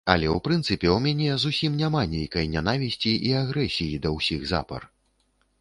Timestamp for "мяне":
1.03-1.35